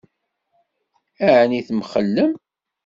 Ɛni 1.35 1.61
temxellem? 1.67 2.31